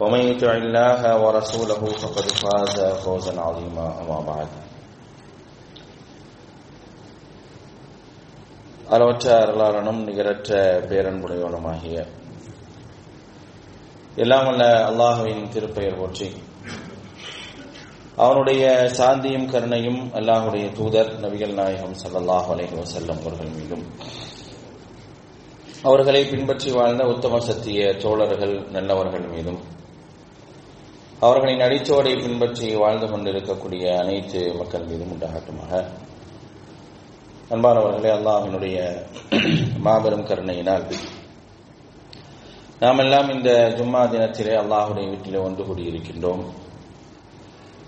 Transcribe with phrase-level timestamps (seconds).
[0.00, 4.48] ومن يطع الله ورسوله فقد فاز فوزا عظيما أما بعد
[8.86, 10.50] அளவற்ற அருளாளனும் நிகரற்ற
[10.88, 11.96] பேரன்புடையவனுமாகிய
[14.16, 16.28] எல்லாம் வல்ல அல்லாஹுவின் திருப்பெயர் போற்றி
[18.18, 18.64] அவனுடைய
[18.98, 23.84] சாந்தியும் கருணையும் அல்லாஹுடைய தூதர் நபிகள் நாயகம் சல்லாஹ் அலைஹி வசல்லம் அவர்கள் மீதும்
[25.84, 29.60] அவர்களை பின்பற்றி வாழ்ந்த உத்தம சத்திய தோழர்கள் நல்லவர்கள் மீதும்
[31.21, 35.71] அவர்களின் அடிச்சோடை பின்பற்றி வாழ்ந்து கொண்டிருக்கக்கூடிய அனைத்து மக்கள் மீதும் உண்டாகட்டுமாக.
[37.53, 38.77] அன்பானவர்களே அல்லாஹினுடைய
[39.85, 40.85] மாபெரும் கருணையினால்
[42.79, 46.43] நாம் எல்லாம் இந்த ஜும்மா தினத்திலே அல்லாஹுடைய வீட்டிலே ஒன்று கூடியிருக்கின்றோம்.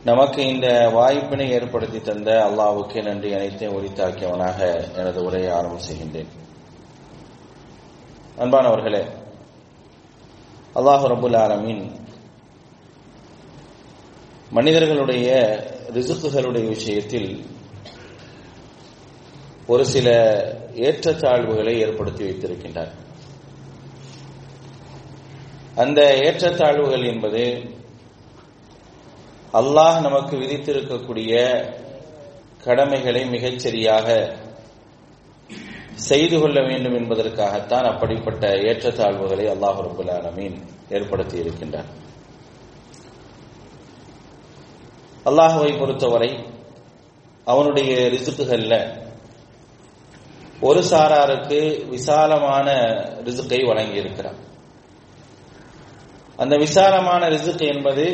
[0.04, 4.60] நமக்கு இந்த வாய்ப்பினை ஏற்படுத்தி தந்த அல்லாவுக்கு நன்றி அனைத்தையும் உரித்தாக்கியவனாக
[4.96, 6.32] எனது உரையை ஆரம்பம் செய்கின்றேன்.
[8.38, 9.04] அன்பானவர்களே
[10.76, 11.84] அல்லாஹு ரபுல் ஆலமின்
[14.52, 15.28] மனிதர்களுடைய
[15.94, 17.46] ரிசுக்குகளுடைய விஷயத்தில்
[19.68, 20.08] ஒரு சில
[20.76, 22.92] ஏற்றத்தாழ்வுகளை ஏற்படுத்தி வைத்திருக்கின்றார்.
[25.76, 27.44] அந்த ஏற்றத்தாழ்வுகள் என்பது
[29.54, 31.32] அல்லாஹ் நமக்கு விதித்திருக்கக்கூடிய
[32.64, 34.38] கடமைகளை மிகச்சரியாக
[35.94, 40.58] செய்து கொள்ள வேண்டும் என்பதற்காகத்தான் அப்படிப்பட்ட ஏற்றத்தாழ்வுகளை அல்லாஹ் ரபுல் ஆலமீன்
[40.90, 41.90] ஏற்படுத்தி இருக்கின்றார்.
[45.26, 46.46] அல்லாஹுவை பொறுத்தவரை
[47.46, 48.76] அவனுடைய ரிசுக்குகள்ல
[50.62, 52.68] ஒரு சாராருக்கு விசாலமான
[53.24, 54.40] ரிசுக்கை வழங்கியிருக்கிறான்.
[56.38, 58.06] அந்த விசாலமான ரிசுக்கு என்பது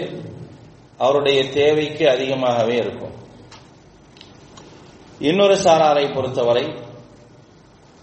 [0.97, 3.16] அவருடைய தேவைக்கு அதிகமாகவே இருக்கும்.
[5.19, 6.66] இன்னொரு சாராரை பொறுத்தவரை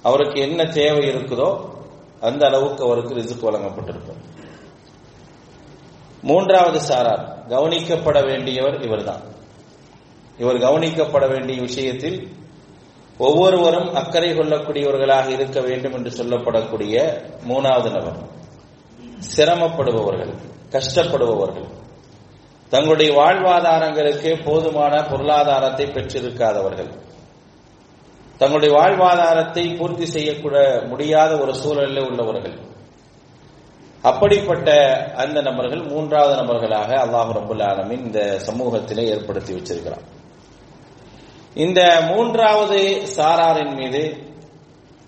[0.03, 1.49] அவருக்கு என்ன தேவை இருக்குதோ
[2.21, 4.21] அந்த அளவுக்கு அவருக்கு ரிசுக்கு வழங்கப்பட்டிருக்கும்.
[6.25, 9.21] மூன்றாவது சாரார் கவனிக்கப்பட வேண்டியவர் இவர்தான்.
[10.39, 12.29] இவர் கவனிக்கப்பட வேண்டிய விஷயத்தில்
[13.19, 16.95] ஒவ்வொருவரும் அக்கறை கொள்ளக்கூடியவர்களாக இருக்க வேண்டும் என்று சொல்லப்படக்கூடிய
[17.49, 18.19] மூணாவது நபர்.
[19.37, 20.35] சிரமப்படுபவர்கள்
[20.71, 21.69] கஷ்டப்படுபவர்கள்.
[22.69, 26.91] தங்களுடைய வாழ்வாதாரங்களுக்கு போதுமான பொருளாதாரத்தை பெற்றிருக்காதவர்கள்.
[28.39, 32.73] தங்களுடைய வாழ்வாதாரத்தை பூர்த்தி செய்யக்கூட முடியாத ஒரு சூழலில் உள்ளவர்கள்.
[34.05, 34.71] அப்படிப்பட்ட
[35.17, 40.05] அந்த நபர்கள் மூன்றாவது நபர்களாக அல்லாஹு ரபுல் ஆலமின் இந்த சமூகத்திலே ஏற்படுத்தி வச்சிருக்கிறார்
[41.57, 42.79] இந்த மூன்றாவது
[43.17, 44.03] சாராரின் மீது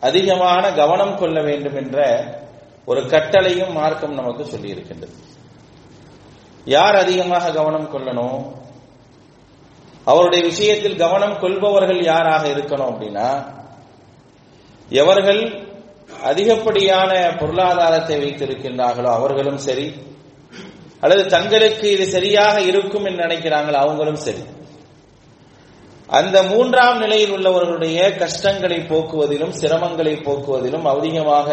[0.02, 1.98] அதிகமான கவனம் கொள்ள வேண்டும் என்ற
[2.86, 5.14] ஒரு கட்டளையும் மார்க்கம் நமக்கு சொல்லி இருக்கின்றது
[6.66, 8.38] யார் அதிகமாக கவனம் கொள்ளணும்?
[10.06, 13.28] அவருடைய விஷயத்தில் கவனம் கொள்பவர்கள் யாராக இருக்கணும் அப்படின்னா
[14.90, 15.42] எவர்கள்
[16.26, 19.86] அதிகப்படியான பொருளாதாரத்தை வைத்திருக்கின்றார்களோ அவர்களும் சரி
[21.02, 24.42] அல்லது தங்களுக்கு இது சரியாக இருக்கும் என்று நினைக்கிறாங்களோ அவங்களும் சரி.
[26.08, 31.48] அந்த மூன்றாம் நிலையில் உள்ளவர்களுடைய கஷ்டங்களை போக்குவதிலும் சிரமங்களை போக்குவதிலும் அதிகமாக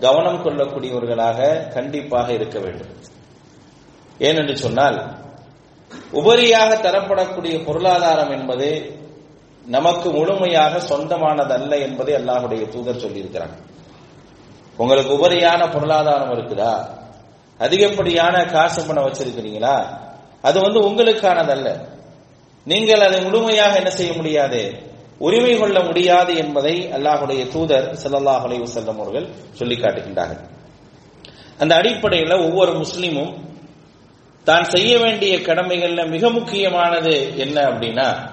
[0.00, 2.92] கவனம் கொள்ளக்கூடியவர்களாக கண்டிப்பாக இருக்க வேண்டும்.
[4.20, 4.98] ஏனென்று சொன்னால்
[6.12, 8.68] உபரியாக தரப்படக்கூடிய பொருளாதாரம் என்பது
[9.66, 13.56] நமக்கு முழுமையாக சொந்தமானதல்ல என்பதை அல்லாஹுடைய தூதர் சொல்லியிருக்கிறாங்க
[14.76, 16.88] உங்களுக்கு உபரியான பொருளாதாரம் இருக்குதா?
[17.58, 19.98] அதிகப்படியான காசு பணம் வச்சிருக்கிறீங்களா?
[20.42, 21.88] அது வந்து உங்களுக்கானதல்ல.
[22.64, 24.92] நீங்கள் அதை முழுமையாக என்ன செய்ய முடியாது?
[25.18, 30.52] உரிமை கொள்ள முடியாது என்பதை அல்லாஹுடைய தூதர் சல்லாஹ் அலைவு செல்லம் அவர்கள் சொல்லி காட்டுகின்றார்கள்.
[31.58, 33.34] அந்த அடிப்படையில் ஒவ்வொரு முஸ்லீமும்
[34.44, 38.32] தான் செய்ய வேண்டிய கடமைகள்ல மிக முக்கியமானது என்ன அப்படின்னா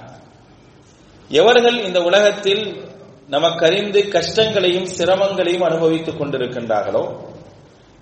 [1.30, 2.91] எவர்கள் இந்த உலகத்தில்
[3.34, 7.04] நமக்கறிந்து கஷ்டங்களையும் சிரமங்களையும் அனுபவித்துக் கொண்டிருக்கின்றார்களோ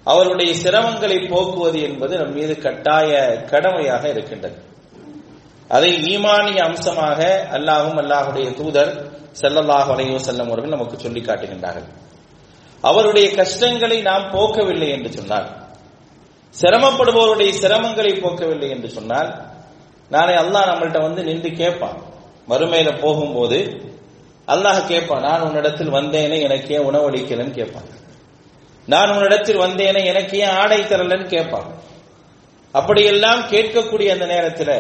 [0.06, 3.10] அவருடைய சிரமங்களை போக்குவது என்பது நம் மீது கட்டாய
[3.52, 4.58] கடமையாக இருக்கின்றது.
[5.76, 7.20] அதை ஈமானிய அம்சமாக
[7.58, 8.92] அல்லாஹும் அல்லாஹுடைய தூதர்
[9.42, 11.88] செல்லல்லாஹ் அலையோ செல்லம் அவர்கள் நமக்கு சொல்லி காட்டுகின்றார்கள்.
[12.84, 15.48] அவருடைய கஷ்டங்களை நாம் போக்கவில்லை என்று சொன்னார்
[16.56, 19.30] சிரமப்படுபவருடைய சிரமங்களை போக்கவில்லை என்று சொன்னால்
[20.12, 21.98] நாளை அல்லாஹ் நம்மள்கிட்ட வந்து நின்று கேட்பான்.
[22.52, 23.60] மறுமையில போகும்போது
[24.50, 27.88] அல்லாஹ் கேட்பான் நான் உன்னிடத்தில் வந்தேனே எனக்கு ஏன் உணவளிக்கலன்னு கேட்பான்
[28.88, 31.68] நான் உன்னிடத்தில் வந்தேனே எனக்கு ஏன் ஆடை தரலன்னு கேட்பான்
[32.72, 34.74] அப்படியெல்லாம் கேட்கக்கூடிய அந்த நேரத்தில்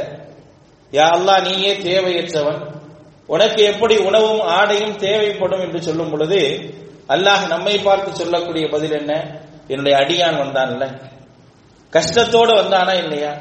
[0.92, 2.62] யா அல்லாஹ் நீயே தேவையற்றவன்.
[3.26, 5.62] உனக்கு எப்படி உணவும் ஆடையும் தேவைப்படும்?
[5.62, 6.40] என்று சொல்லும் பொழுது
[7.08, 9.40] அல்லாஹ் நம்மை பார்த்து சொல்லக்கூடிய பதில் என்ன?
[9.68, 10.84] என்னுடைய அடியான் வந்தான்ல.
[11.94, 13.38] கஷ்டத்தோடு வந்தானா இல்லையா?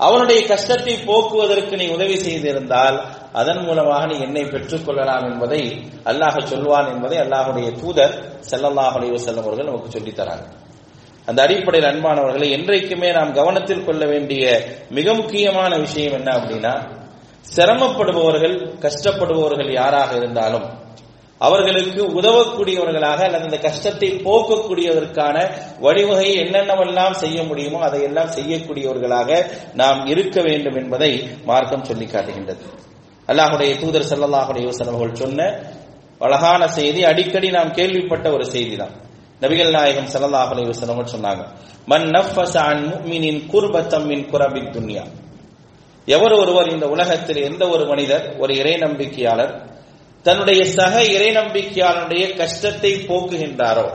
[0.00, 2.96] அவனுடைய கஷ்டத்தை போக்குவதற்கு நீ உதவி செய்திருந்தால்
[3.32, 5.62] அதன் மூலமாக நீ என்னை பெற்றுக் கொள்ளலாம் என்பதை
[6.04, 8.14] அல்லாஹ் சொல்வான் என்பதை அல்லாஹுடைய தூதர்
[8.50, 9.12] ஸல்லல்லாஹு அலைஹி
[9.42, 10.46] அவர்கள் நமக்கு சொல்லித்தராங்க
[11.28, 14.44] அந்த அடிப்படையில் அன்பானவர்களை என்றைக்குமே நாம் கவனத்தில் கொள்ள வேண்டிய
[14.90, 16.74] மிக முக்கியமான விஷயம் என்ன அப்படின்னா
[17.46, 20.66] சிரமப்படுபவர்கள் கஷ்டப்படுபவர்கள் யாராக இருந்தாலும்
[21.40, 25.36] அவர்களுக்கு உதவக்கூடியவர்களாக அல்லது இந்த கஷ்டத்தை போக்கக்கூடியதற்கான
[25.80, 29.30] வழிவகை என்னென்னவெல்லாம் செய்ய முடியுமோ அதையெல்லாம் செய்யக்கூடியவர்களாக
[29.74, 31.10] நாம் இருக்க வேண்டும் என்பதை
[31.44, 32.64] மார்க்கம் சொல்லி காட்டுகின்றது.
[33.28, 35.40] அல்லாஹுடைய தூதர் ஸல்லல்லாஹு அலைஹி அவர்கள் சொன்ன
[36.20, 38.94] அழகான செய்தி அடிக்கடி நாம் கேள்விப்பட்ட ஒரு செய்தி தான்
[39.42, 40.72] நபிகள் நாயகம் சல்லாஹ் அலைஹி
[41.12, 41.42] சொன்னாங்க
[41.86, 42.84] மன் நஃபஸ அன்
[43.52, 45.04] குர்பத்தம் மின் குரபின் துன்யா.
[46.08, 49.52] எவர் ஒருவர் இந்த உலகத்தில் எந்த ஒரு மனிதர் ஒரு இறை நம்பிக்கையாளர்
[50.22, 53.86] தன்னுடைய சக இறை நம்பிக்கையாளனுடைய கஷ்டத்தை போக்குகின்றாரோ?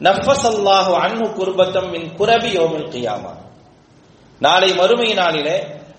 [0.00, 3.32] நஃபஸ் அன்பு குருபத்தம் குர்பத்தம் மின் குரபி யோமில் கியாமா.
[4.40, 5.56] நாளை மறுமை நாளிலே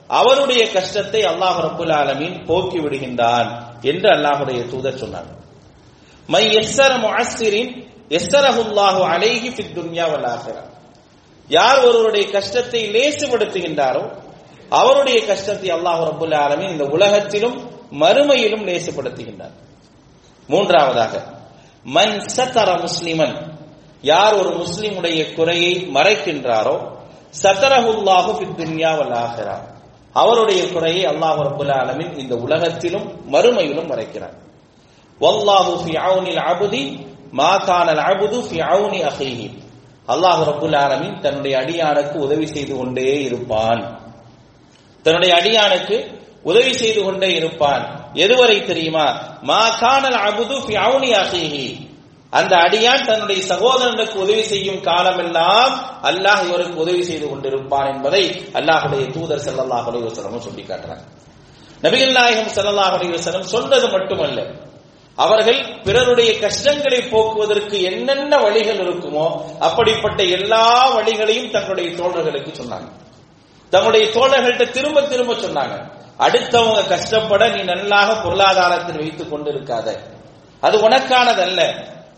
[0.08, 3.50] அவருடைய கஷ்டத்தை அல்லாஹ் ரபுல் ஆலமீன் போக்கி விடுகின்றான்
[3.82, 5.30] என்று அல்லாஹுடைய தூதர் சொன்னார்.
[6.30, 7.72] மை எஸ்ஸர முஅஸ்ஸிரின்
[8.10, 10.28] எஸ்ஸரஹுல்லாஹு அலைஹி ஃபித் துன்யா வல்
[11.50, 14.04] யார் ஒருவருடைய கஷ்டத்தை லேசுபடுத்துகின்றாரோ
[14.70, 17.58] அவருடைய கஷ்டத்தை அல்லாஹ் ரபுல் ஆலமீன் இந்த உலகத்திலும்
[17.92, 19.56] மறுமையிலும் லேசுபடுத்துகின்றார்
[20.50, 21.14] மூன்றாவதாக
[21.86, 23.36] மன் சத்தர முஸ்லிமன்
[24.02, 26.96] யார் ஒரு முஸ்லிமுடைய குறையை மறைக்கின்றாரோ
[27.44, 29.66] சத்தரஹுல்லாஹு ஃபித் ஆகிறார்
[30.14, 34.36] அவருடைய குறையை அல்லாஹ் ரப்புல் ஆலமின் இந்த உலகத்திலும் மறுமையிலும் மறைக்கிறார்.
[35.22, 39.48] வல்லாஹு ஃபி அவுனில் அபுதி மா கானல் அபுது ஃபி அவுனி அஹீஹி
[40.08, 44.00] அல்லாஹ் ரபுல் ஆலமின் தன்னுடைய அடியானுக்கு உதவி செய்து கொண்டே இருப்பான்.
[45.04, 46.17] தன்னுடைய அடியானுக்கு
[46.50, 47.84] உதவி செய்து கொண்டே இருப்பான்.
[48.24, 49.06] எதுவரை தெரியுமா?
[49.50, 50.76] மா கானல் அபுது ஃபி
[52.34, 55.74] அந்த அடியான் தன்னுடைய சகோதரனுக்கு உதவி செய்யும் காலமெல்லாம்
[56.10, 58.24] அல்லாஹ் இவருக்கு உதவி செய்து கொண்டிருப்பான் என்பதை
[58.60, 61.04] அல்லாஹுடைய தூதர் ஸல்லல்லாஹு அலைஹி சொல்லி காட்டுறாங்க
[61.84, 64.40] நபிகள் நாயகம் ஸல்லல்லாஹு அலைஹி சொன்னது மட்டுமல்ல
[65.18, 69.28] அவர்கள் பிறருடைய கஷ்டங்களை போக்குவதற்கு என்னென்ன வழிகள் இருக்குமோ
[69.60, 70.66] அப்படிப்பட்ட எல்லா
[70.96, 72.88] வழிகளையும் தங்களுடைய தோழர்களுக்கு சொன்னாங்க.
[73.70, 75.76] தங்களுடைய தோழர்கள்ட்ட திரும்ப திரும்ப சொன்னாங்க.
[76.20, 79.98] அடுத்தவங்க கஷ்டப்பட நீ நல்லாக பொருளாதாரத்தில் வைத்துக் கொண்டிருக்காத.
[80.60, 81.62] அது உனக்கானதல்ல.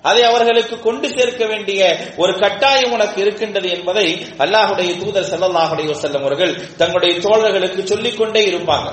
[0.02, 6.76] அதை அவர்களுக்கு கொண்டு சேர்க்க வேண்டிய ஒரு கட்டாயம் உனக்கு இருக்கின்றது என்பதை அல்லாஹுடைய தூதர் செல்லல்லாஹுடைய செல்லும் அவர்கள்
[6.76, 8.90] தங்களுடைய தோழர்களுக்கு சொல்லிக் கொண்டே இருப்பாங்க.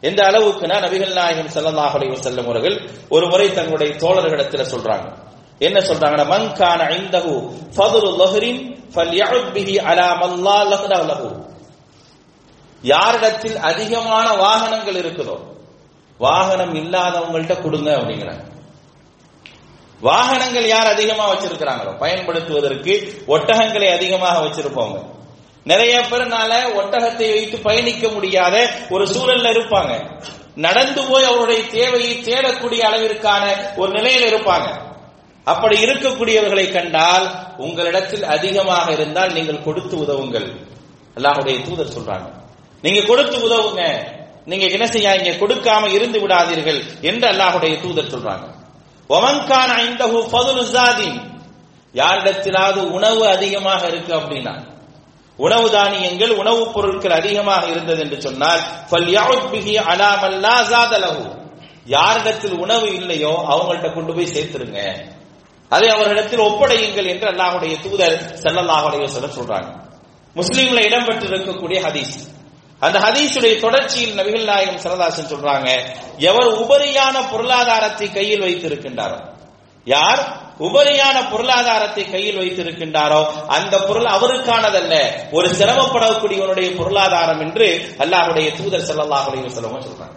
[0.00, 5.14] எந்த அளவுக்குனா நபிகள் நாயகம் செல்லல்லாஹுடைய செல்லும் அவர்கள் ஒரு முறை தங்களுடைய தோழர்களிடத்துல சொல்றாங்க.
[5.58, 7.34] என்ன சொல்றாங்கன்னா மன் கான இந்தஹு
[7.76, 11.54] ஃபதுலு லஹ்ரின் ஃபல்யஉத் பிஹி அலா மல்லா லஹ்ரா லஹு.
[12.92, 15.36] யாரிடத்தில் அதிகமான வாகனங்கள் இருக்குதோ
[16.20, 18.44] வாகனம் இல்லாதவங்கள்ட்ட கொடுங்க அப்படிங்கிறாங்க.
[20.00, 22.94] வாகனங்கள் யார் அதிகமா வச்சிருக்கிறாங்களோ பயன்படுத்துவதற்கு
[23.34, 24.96] ஒட்டகங்களை அதிகமாக வச்சிருப்பாங்க
[25.70, 28.56] நிறைய பேர்னால ஒட்டகத்தை வைத்து பயணிக்க முடியாத
[28.94, 29.92] ஒரு சூழல்ல இருப்பாங்க.
[30.66, 33.44] நடந்து போய் அவருடைய தேவையை தேடக்கூடிய அளவிற்கான
[33.80, 34.68] ஒரு நிலையில் இருப்பாங்க.
[35.52, 37.26] அப்படி இருக்கக்கூடியவர்களை கண்டால்
[37.66, 40.48] உங்களிடத்தில் அதிகமாக இருந்தால் நீங்கள் கொடுத்து உதவுங்கள்.
[41.16, 42.28] அல்லாஹுடைய தூதர் சொல்றாங்க.
[42.82, 44.06] நீங்க கொடுத்து உதவுங்க.
[44.44, 48.54] நீங்க என்ன செய்யாங்க கொடுக்காம இருந்து விடாதீர்கள் என்று அல்லாஹுடைய தூதர் சொல்றாங்க.
[49.08, 51.34] ஒமன்கான இந்தஹு ஃபதுலு ஜாதின்.
[51.94, 54.74] யாரிடத்திலாவது உணவு அதிகமாக இருக்கு அப்படின்னா
[55.36, 58.60] உணவு தானியங்கள் உணவுப் பொருட்கள் அதிகமாக இருந்தது என்று சொன்னால்
[61.84, 65.06] யாரிடத்தில் உணவு இல்லையோ அவங்கள்ட்ட கொண்டு போய் சேர்த்துருங்க.
[65.68, 69.68] அதை அவர்களிடத்தில் ஒப்படையுங்கள் என்று அல்லாஹுடைய தூதர் செல்லல்லாஹுடைய சொல்ல சொல்றாங்க.
[70.34, 72.35] முஸ்லீம்ல இடம்பெற்று இருக்கக்கூடிய ஹதீஸ்.
[72.82, 75.68] அந்த ஹதீசுடைய தொடர்ச்சியில் நபிகள் நாயகம் சரதாசன் சொல்றாங்க
[76.24, 79.18] எவர் உபரியான பொருளாதாரத்தை கையில் வைத்திருக்கின்றாரோ
[79.86, 80.20] யார்
[80.60, 84.94] உபரியான பொருளாதாரத்தை கையில் வைத்திருக்கின்றாரோ அந்த பொருள் அவருக்கானதல்ல
[85.32, 87.66] ஒரு சிரமப்படக்கூடியவனுடைய பொருளாதாரம் என்று
[88.04, 90.14] அல்லாஹுடைய தூதர் ஸல்லல்லாஹு அலைஹி சொல்றாங்க.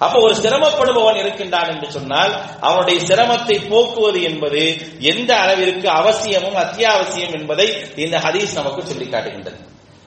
[0.00, 4.62] அப்ப ஒரு சிரமப்படுபவன் இருக்கின்றான் என்று சொன்னால் அவனுடைய சிரமத்தை போக்குவது என்பது
[5.06, 7.66] எந்த அளவிற்கு அவசியமும் அத்தியாவசியம் என்பதை
[7.98, 9.60] இந்த ஹதீஸ் நமக்கு சொல்லி காட்டுகின்றது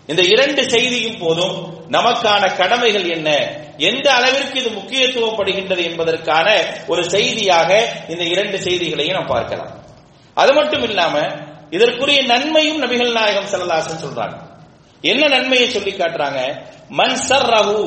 [0.08, 1.56] இந்த இரண்டு செய்தியும் போதும்
[1.92, 3.30] நமக்கான கடமைகள் என்ன?
[3.78, 6.48] எந்த அளவிற்கு இது முக்கியத்துவப்படுகின்றது என்பதற்கான
[6.88, 9.72] ஒரு செய்தியாக இந்த இரண்டு செய்திகளையும் நாம் பார்க்கலாம்.
[10.34, 11.16] அது மட்டும் இல்லாம
[11.70, 14.36] இதற்குரிய நன்மையும் நபிகள் நாயகம் செல்லலாசன் சொல்றாங்க.
[15.02, 16.40] என்ன நன்மையை சொல்லி காட்டுறாங்க?
[16.90, 17.80] மன் சர்ரஹு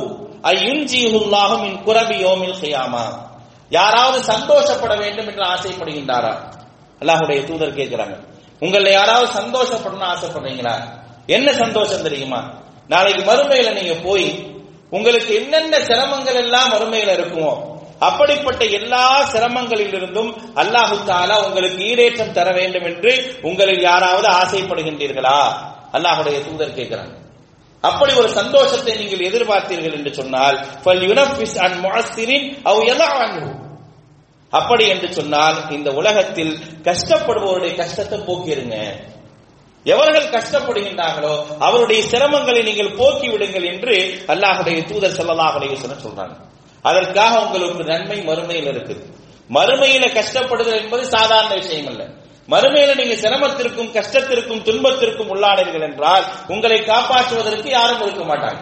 [0.42, 3.04] ஐயுன்ஜிஹுல்லாஹு இன் குரபி யோமில் செய்யாமா
[3.70, 6.32] யாராவது சந்தோஷப்பட வேண்டும் என்று ஆசைப்படுகின்றாரா?
[7.00, 8.16] அல்லாஹுடைய தூதர் கேட்கிறாங்க.
[8.60, 10.74] உங்களை யாராவது சந்தோஷப்படணும் ஆசைப்படுறீங்களா?
[11.36, 12.40] என்ன சந்தோஷம் தெரியுமா?
[12.88, 14.28] நாளைக்கு மறுமையில நீங்க போய்
[14.92, 17.52] உங்களுக்கு என்னென்ன சிரமங்கள் எல்லாம் மறுமையில இருக்குமோ
[18.00, 20.30] அப்படிப்பட்ட எல்லா சிரமங்களிலிருந்தும்
[20.62, 23.10] அல்லாஹு தாலா உங்களுக்கு ஈடேற்றம் தர வேண்டும் என்று
[23.42, 25.38] உங்களில் யாராவது ஆசைப்படுகின்றீர்களா?
[25.92, 27.14] அல்லாஹுடைய தூதர் கேட்கிறாங்க
[27.84, 30.56] அப்படி ஒரு சந்தோஷத்தை நீங்கள் எதிர்பார்த்தீர்கள் என்று சொன்னால்
[34.52, 36.52] அப்படி என்று சொன்னால் இந்த உலகத்தில்
[36.84, 38.76] கஷ்டப்படுபவருடைய கஷ்டத்தை போக்கிருங்க.
[39.84, 46.36] எவர்கள் கஷ்டப்படுகின்றார்களோ அவருடைய சிரமங்களை நீங்கள் போக்கி விடுங்கள் என்று அல்லாஹுடைய தூதர் செல்லலாக சொல்றாங்க.
[46.82, 49.18] அதற்காக உங்களுக்கு நன்மை மறுமையில் இருக்குது
[49.52, 52.06] மறுமையில கஷ்டப்படுதல் என்பது சாதாரண விஷயம் அல்ல.
[52.48, 58.60] மறுமையில நீங்க சிரமத்திற்கும் கஷ்டத்திற்கும் துன்பத்திற்கும் உள்ளானீர்கள் என்றால் உங்களை காப்பாற்றுவதற்கு யாரும் இருக்க மாட்டாங்க.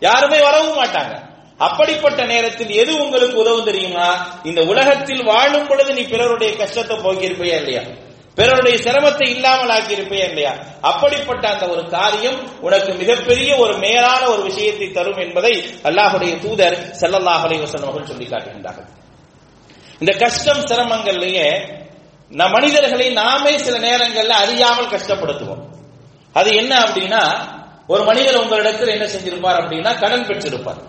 [0.00, 1.24] யாருமே வரவும் மாட்டாங்க.
[1.58, 4.26] அப்படிப்பட்ட நேரத்தில் எது உங்களுக்கு உதவும் தெரியுமா?
[4.44, 7.80] இந்த உலகத்தில் வாழும் பொழுது நீ பிறருடைய கஷ்டத்தை போக்கியிருப்பையா இல்லையா?
[8.36, 10.52] பிறருடைய சிரமத்தை இல்லாமல் ஆக்கி இருப்பேன் இல்லையா?
[10.80, 15.52] அப்படிப்பட்ட அந்த ஒரு காரியம் உனக்கு மிகப்பெரிய ஒரு மேலான ஒரு விஷயத்தை தரும் என்பதை
[15.82, 18.88] அல்லாஹுடைய தூதர் ஸல்லல்லாஹு அலைஹி அவர்கள் சொல்லி காட்டுகின்றார்கள்.
[19.98, 21.48] இந்த கஷ்டம் சிரமங்கள்லயே
[22.30, 25.62] நம் மனிதர்களை நாமே சில நேரங்கள்ல அறியாமல் கஷ்டப்படுத்துவோம்.
[26.32, 27.22] அது என்ன அப்படின்னா
[27.86, 30.80] ஒரு மனிதர் உங்களிடத்தில் என்ன செஞ்சிருப்பார் அப்படின்னா கடன் பெற்றிருப்பார்.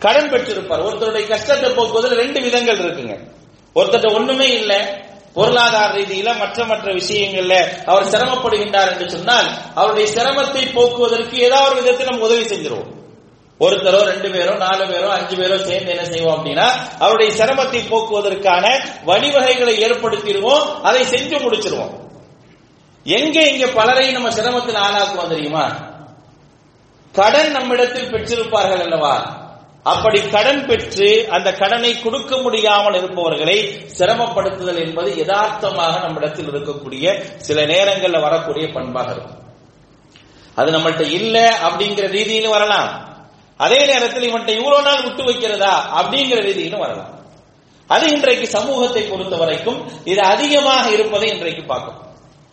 [0.00, 0.84] கடன் பெற்றிருப்பார்.
[0.86, 3.16] ஒருத்தருடைய கஷ்டத்தை போக்குவதில் ரெண்டு விதங்கள் இருக்குங்க.
[3.76, 4.78] ஒருத்தர் ஒண்ணுமே இல்லை
[5.34, 7.54] பொருளாதார ரீதியில மற்ற மற்ற விஷயங்கள்ல
[7.86, 12.90] அவர் சிரமப்படுகின்றார் என்று சொன்னால் அவருடைய சிரமத்தை போக்குவதற்கு ஏதாவது ஒரு விதத்தில் நம்ம உதவி செஞ்சிருவோம்.
[13.60, 16.66] ஒருத்தரோ ரெண்டு பேரோ நாலு பேரோ அஞ்சு பேரோ சேர்ந்து என்ன செய்வோம் அப்படின்னா
[16.98, 18.64] அவருடைய சிரமத்தை போக்குவதற்கான
[19.06, 21.92] வழிவகைகளை ஏற்படுத்திடுவோம் அதை செஞ்சு முடிச்சிருவோம்.
[23.04, 25.64] எங்க இங்க பலரையும் நம்ம சிரமத்தில் ஆளாக்குவோம் தெரியுமா?
[27.12, 29.41] கடன் நம்மிடத்தில் பெற்றிருப்பார்கள் அல்லவா?
[29.82, 38.20] அப்படி கடன் பெற்று அந்த கடனை கொடுக்க முடியாமல் இருப்பவர்களை சிரமப்படுத்துதல் என்பது யதார்த்தமாக நம்மிடத்தில் இருக்கக்கூடிய சில நேரங்கள்ல
[38.20, 39.38] வரக்கூடிய பண்பாக இருக்கும்.
[40.54, 43.20] அது நம்மள்கிட்ட இல்ல அப்படிங்கிற ரீதியிலும் வரலாம்.
[43.56, 47.20] அதே நேரத்தில் இவன்கிட்ட இவ்வளவு நாள் விட்டு வைக்கிறதா அப்படிங்கிற ரீதியிலும் வரலாம்.
[47.86, 51.98] அது இன்றைக்கு சமூகத்தை பொறுத்த வரைக்கும் இது அதிகமாக இருப்பதை இன்றைக்கு பார்க்கும்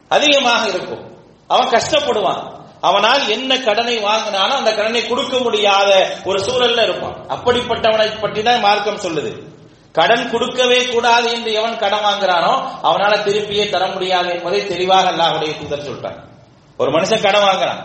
[0.07, 1.03] அதிகமாக இருக்கும்.
[1.47, 2.58] அவன் கஷ்டப்படுவான்.
[2.81, 5.91] அவனால் என்ன கடனை வாங்கினாலும் அந்த கடனை கொடுக்க முடியாத
[6.23, 7.15] ஒரு சூழல்ல இருப்பான்.
[7.35, 9.31] அப்படிப்பட்டவனை பற்றி தான் மார்க்கம் சொல்லுது.
[9.91, 15.87] கடன் கொடுக்கவே கூடாது என்று எவன் கடன் வாங்குறானோ அவனால திருப்பியே தர முடியாது என்பதை தெளிவாக அல்லாஹுடைய தூதர்
[15.87, 16.19] சொல்லிட்டான்
[16.77, 17.81] ஒரு மனுஷன் கடன் வாங்குறான்.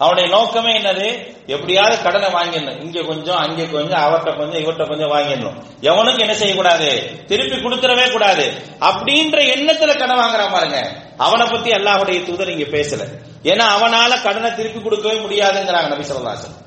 [0.00, 1.06] அவனுடைய நோக்கமே என்னது?
[1.46, 2.80] எப்படியாவது கடனை வாங்கிடணும்.
[2.82, 5.56] இங்க கொஞ்சம் அங்கே கொஞ்சம் அவர்கிட்ட கொஞ்சம் இவர்கிட்ட கொஞ்சம் வாங்கிடணும்.
[5.82, 6.90] எவனுக்கு என்ன செய்யக்கூடாது?
[7.26, 8.44] திருப்பி கொடுத்துடவே கூடாது.
[8.80, 10.78] அப்படின்ற எண்ணத்துல கடன் வாங்குறான் பாருங்க.
[11.16, 13.04] அவனை பத்தி அல்லாஹுடைய தூதர் இங்க பேசல.
[13.42, 16.66] ஏன்னா அவனால கடனை திருப்பி கொடுக்கவே முடியாதுங்கிறாங்க நபி சொல்லாசன்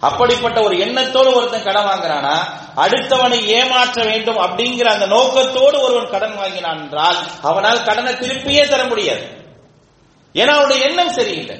[0.00, 2.36] அப்படிப்பட்ட ஒரு எண்ணத்தோடு ஒருத்தன் கடன் வாங்குறானா?
[2.76, 9.50] அடுத்தவனை ஏமாற்ற வேண்டும் அப்படிங்கிற அந்த நோக்கத்தோடு ஒருவன் கடன் வாங்கினான் என்றால் அவனால் கடனை திருப்பியே தர முடியாது.
[10.34, 11.56] ஏன்னா அவனுடைய எண்ணம் சரியில்லை.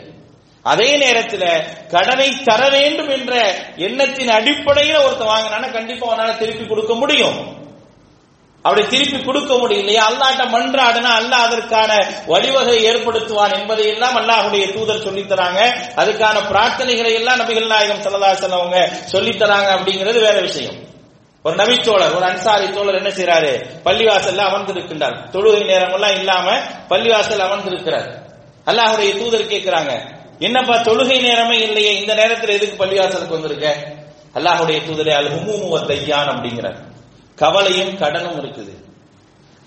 [0.63, 7.62] அதே நேரத்தில் கடனை தர வேண்டும் என்ற எண்ணத்தின் அடிப்படையில் ஒருத்தன் வாங்கினானா கண்டிப்பா அவனால திருப்பி கொடுக்க முடியும்.
[8.63, 10.03] அப்படி திருப்பி கொடுக்க முடியலையா.
[10.11, 15.61] அல்லாட்ட மன்றாடனா அல்லாஹ் அதற்கான வழிவகை ஏற்படுத்துவான் என்பதை எல்லாம் அல்லாஹுடைய தூதர் சொல்லித்தராங்க.
[15.97, 20.75] அதுக்கான பிரார்த்தனைகளை எல்லாம் நபிகள் நாயகம் சல்லா செல்லவங்க சொல்லித் தராங்க அப்படிங்கிறது வேற விஷயம்.
[21.43, 25.17] ஒரு நபிச்சோழர் ஒரு அன்சாரி தோழர் என்ன செய்யறாரு பள்ளிவாசல்ல அமர்ந்திருக்கின்றார்.
[25.33, 28.09] தொழுகை நேரம் எல்லாம் இல்லாம பள்ளிவாசல் அமர்ந்திருக்கிறார்.
[28.65, 29.93] அல்லாஹுடைய தூதர் கேட்கிறாங்க
[30.39, 33.77] என்னப்பா தொழுகை நேரமே இல்லையே இந்த நேரத்தில் எதுக்கு பள்ளிவாசலுக்கு வந்திருக்க?
[34.35, 36.91] அல்லாஹுடைய தூதரே அல் ஹுமூமுவ தையான் அப்படிங்கிறார்.
[37.43, 38.75] கவலையும் கடனும் இருக்குது.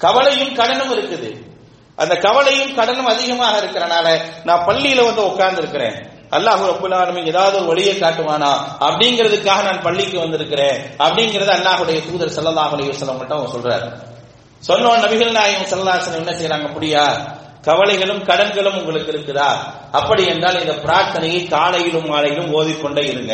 [0.02, 1.30] கவலையும் கடனும் இருக்குது.
[2.02, 4.08] அந்த கவலையும் கடனும் அதிகமாக இருக்கிறனால
[4.48, 5.98] நான் பள்ளியில வந்து உட்கார்ந்து இருக்கிறேன்
[6.36, 6.94] அல்லாஹ் ரப்புல்
[7.32, 8.52] ஏதாவது ஒரு வழியை காட்டுவானா?
[8.88, 10.78] அப்படிங்கிறதுக்காக நான் பள்ளிக்கு வந்திருக்கிறேன்.
[11.06, 12.90] அப்படிங்கறத அல்லாஹுடைய தூதர் ஸல்லல்லாஹு அலைஹி
[13.20, 13.88] மட்டும் அவங்க சொல்றாரு.
[14.68, 17.06] சொன்னோம் நபிகள் நாயகம் ஸல்லல்லாஹு என்ன செய்யறாங்க அப்படியா?
[17.68, 19.50] கவலைகளும் கடன்களும் உங்களுக்கு இருக்குதா?
[20.00, 23.34] அப்படி என்றால் இந்த பிரார்த்தனையை காலையிலும் மாலையிலும் ஓதிக்கொண்டே இருங்க.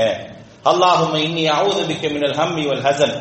[0.71, 3.15] அல்லாஹும்ம இன்னி அவுதபிக்க மின்னல் ஹம்மி வல் ஹசன்.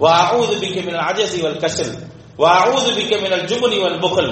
[0.00, 1.90] وأعوذ بك من العجز والكسل
[2.38, 4.28] وأعوذ بك من الجبن والبخل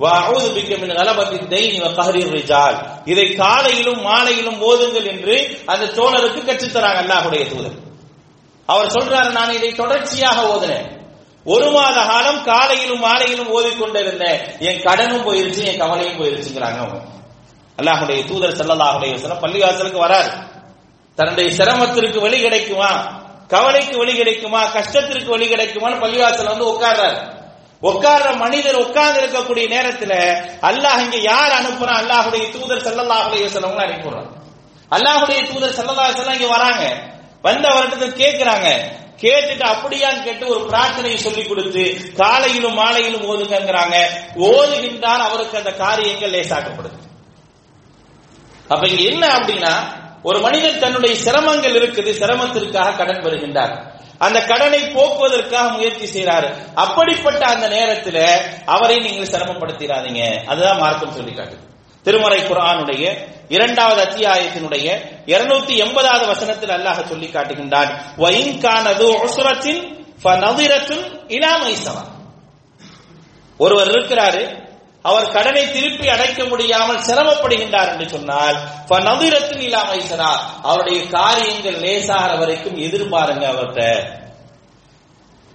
[0.00, 2.74] وأعوذ بك من غلبة الدين وقهر الرجال
[3.06, 5.36] இதை காலையிலும் மாலையிலும் ஓதுங்கள் என்று
[5.72, 7.76] அந்த தோழருக்கு கற்றுத்தராங்க அல்லாஹுடைய தூதர்
[8.68, 10.86] அவர் சொல்றாரு நான் இதை தொடர்ச்சியாக ஓதுனேன்
[11.46, 16.98] ஒரு மாத காலம் காலையிலும் மாலையிலும் ஓதிக்கொண்டிருந்தேன் என் கடனும் போயிருச்சு என் கவலையும் போயிருச்சுங்கிறாங்க அவங்க
[17.78, 20.30] அல்லாஹுடைய தூதர் ஸல்லல்லாஹு அலைஹி வஸல்லம் பள்ளிவாசலுக்கு வராரு
[21.18, 22.90] தன்னுடைய சிரமத்திற்கு வழி கிடைக்குமா
[23.53, 24.61] கவலைக்கு வழி கிடைக்குமா?
[24.77, 27.19] கஷ்டத்திற்கு வழி கிடைக்குமான்னு பள்ளிவாசல் வந்து உட்கார்றாரு.
[27.81, 30.13] உட்கார்ற மனிதர் உட்கார்ந்து இருக்கக்கூடிய நேரத்துல
[30.69, 34.29] அல்லாஹ் இங்க யார் அனுப்புறான் அல்லாஹுடைய தூதர் செல்லல்லாஹுடைய அலைஹி அனுப்புறான்
[34.91, 36.83] அல்லாஹுடைய தூதர் செல்லல்லா அலைஹி இங்க வராங்க.
[37.41, 38.67] வந்த வருடத்தில் கேட்கிறாங்க
[39.23, 41.83] கேட்டுட்டு அப்படியான்னு கேட்டு ஒரு பிரார்த்தனையை சொல்லி கொடுத்து
[42.21, 43.95] காலையிலும் மாலையிலும் ஓதுங்கிறாங்க
[44.49, 46.97] ஓதுகின்றார் அவருக்கு அந்த காரியங்கள் லேசாக்கப்படுது.
[48.69, 49.73] அப்ப இங்க என்ன அப்படின்னா
[50.23, 56.49] ஒரு மனிதன் தன்னுடைய சிரமங்கள் இருக்குது சிரமத்திற்காக கடன் வருகின்றார் அந்த கடனை போக்குவதற்காக முயற்சி செய்கிறாரு.
[56.75, 58.23] அப்படிப்பட்ட அந்த நேரத்தில்
[58.65, 60.45] அவரை நீங்கள் சிரமப்படுத்திடாதீங்க.
[60.45, 61.71] அதுதான் மார்க்கம் சொல்லி காட்டுது
[62.03, 63.03] திருமறை குரானுடைய
[63.49, 64.87] இரண்டாவது அத்தியாயத்தினுடைய
[65.25, 67.91] இருநூத்தி எண்பதாவது வசனத்தில் அல்லாஹ் சொல்லி காட்டுகின்றான்
[73.57, 74.43] ஒருவர் இருக்கிறாரு
[75.05, 78.57] அவர் கடனை திருப்பி அடைக்க முடியாமல் சிரமப்படுகின்றார் என்று சொன்னால்
[78.89, 79.81] ஃபநதிரத்துன் இலா
[80.61, 83.81] அவருடைய காரியங்கள் லேசாகிற வரைக்கும் எதிர்பாருங்க அவர்கிட்ட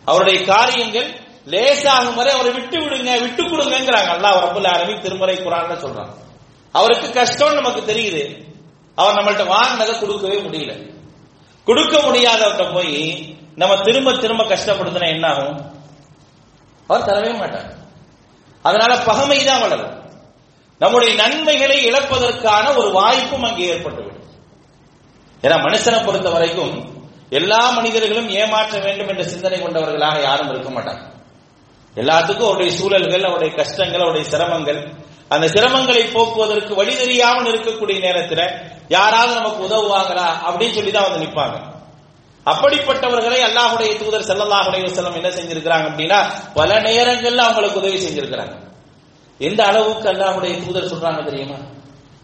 [0.05, 1.09] அவருடைய காரியங்கள்
[1.53, 6.15] லேசாகும் வரை அவரை விட்டு விடுங்க விட்டு கொடுங்கிறாங்க அவர் ரப்பல் ஆலமீன் திருமறை குரான் சொல்றாங்க
[6.75, 8.23] அவருக்கு கஷ்டம் நமக்கு தெரியுது.
[8.99, 10.73] அவர் நம்மள்ட்ட வாங்கினதை கொடுக்கவே முடியல.
[11.67, 12.99] கொடுக்க முடியாதவர்கிட்ட போய்
[13.61, 15.59] நம்ம திரும்ப திரும்ப கஷ்டப்படுத்தினா என்ன ஆகும்
[16.91, 17.69] அவர் தரவே மாட்டார்.
[18.69, 19.95] அதனால பகமை தான் வளரும்.
[20.81, 24.23] நம்முடைய நன்மைகளை இழப்பதற்கான ஒரு வாய்ப்பும் அங்கே ஏற்பட்டுவிடும்.
[25.43, 26.75] ஏன்னா மனுஷனை பொறுத்த வரைக்கும்
[27.39, 31.03] எல்லா மனிதர்களும் ஏமாற்ற வேண்டும் என்ற சிந்தனை கொண்டவர்களாக யாரும் இருக்க மாட்டாங்க.
[31.97, 34.81] எல்லாத்துக்கும் அவருடைய சூழல்கள் அவருடைய கஷ்டங்கள் அவருடைய சிரமங்கள்
[35.35, 38.45] அந்த சிரமங்களை போக்குவதற்கு வழி தெரியாமல் இருக்கக்கூடிய நேரத்தில்
[38.97, 41.57] யாராவது நமக்கு உதவுவாங்களா அப்படின்னு சொல்லி தான் வந்து நிற்பாங்க
[42.51, 46.19] அப்படிப்பட்டவர்களை அல்லாஹுடைய தூதர் செல்லல்லாஹுடைய செல்லம் என்ன செஞ்சிருக்கிறாங்க அப்படின்னா
[46.59, 48.55] பல நேரங்கள்ல அவங்களுக்கு உதவி செஞ்சிருக்கிறாங்க.
[49.41, 51.59] எந்த அளவுக்கு அல்லாஹுடைய தூதர் சொல்றாங்க தெரியுமா?